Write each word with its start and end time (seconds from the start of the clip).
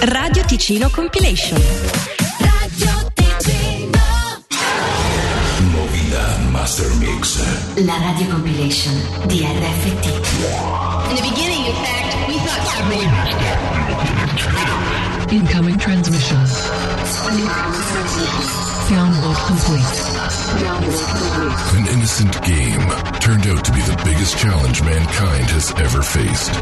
Radio 0.00 0.44
Ticino 0.44 0.88
Compilation. 0.90 1.60
Radio 2.38 3.10
Ticino. 3.14 3.98
Movida 5.72 6.38
Master 6.50 6.88
Mix. 6.96 7.42
La 7.84 7.98
radio 7.98 8.26
compilation 8.28 8.94
di 9.26 9.40
RFT. 9.44 10.06
In 11.08 11.16
the 11.16 11.22
beginning, 11.22 11.66
in 11.66 11.74
fact, 11.82 12.28
we 12.28 12.38
thought 12.38 12.66
Incoming 15.30 15.78
transmission. 15.78 16.38
Download 18.88 19.36
complete. 19.46 20.18
An 21.76 21.86
innocent 21.92 22.32
game 22.42 22.88
turned 23.20 23.46
out 23.48 23.64
to 23.64 23.72
be 23.72 23.80
the 23.80 24.00
biggest 24.04 24.38
challenge 24.38 24.80
mankind 24.82 25.50
has 25.50 25.72
ever 25.72 26.02
faced. 26.02 26.52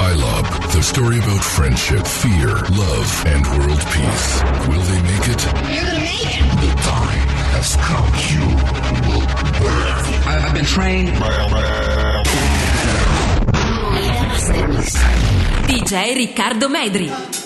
iLob, 0.00 0.46
the 0.80 0.84
story 0.86 1.18
about 1.18 1.44
friendship, 1.44 2.06
fear, 2.06 2.48
love, 2.48 3.24
and 3.26 3.44
world 3.52 3.80
peace. 3.92 4.42
Will 4.66 4.80
they 4.80 5.00
make 5.02 5.28
it? 5.28 5.40
you're 5.74 5.84
gonna 5.84 6.00
make 6.00 6.40
it. 6.40 6.44
The 6.64 6.72
time 6.88 7.28
has 7.52 7.76
come. 7.88 8.08
You 8.32 8.44
will 9.06 9.26
burn. 9.60 9.92
I- 10.30 10.40
I've 10.46 10.54
been 10.54 10.64
trained. 10.64 11.08
DJ 15.68 16.14
Riccardo 16.16 16.68
Medri. 16.68 17.39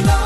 no 0.00 0.21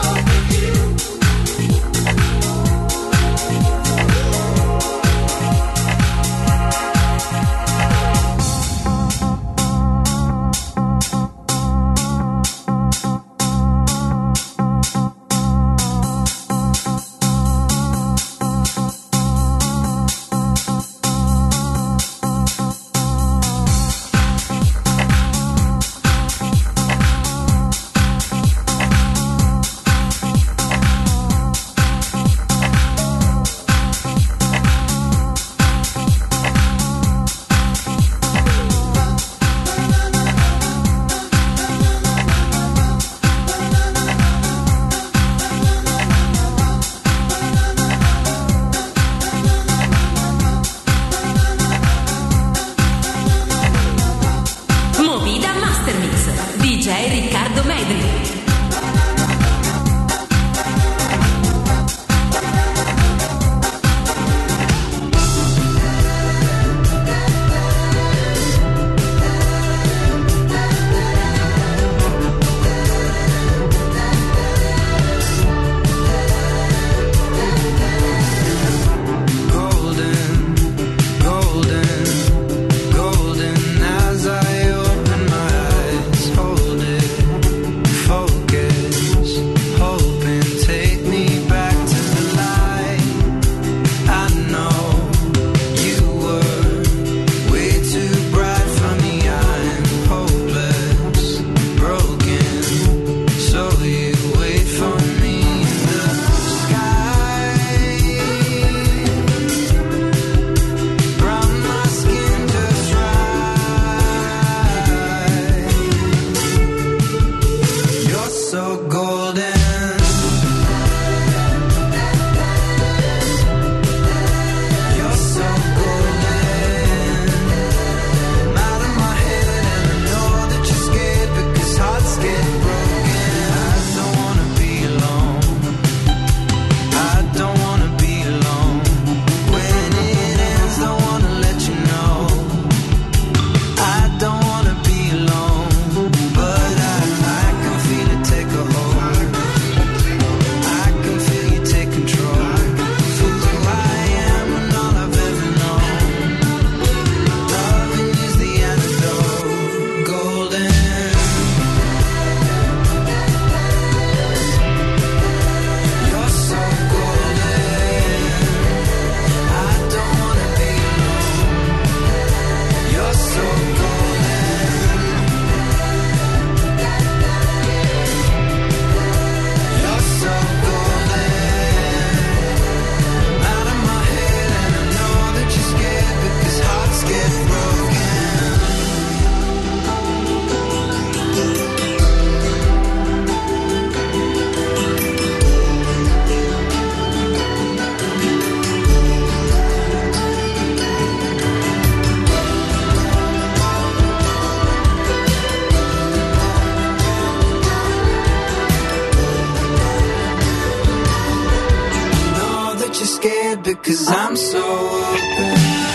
because 213.62 214.08
I'm 214.08 214.36
so 214.36 214.62
open. 214.62 215.85